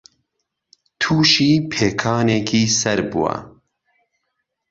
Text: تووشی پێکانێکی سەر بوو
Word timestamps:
تووشی 1.01 1.51
پێکانێکی 1.71 2.63
سەر 2.79 2.99
بوو 3.11 3.33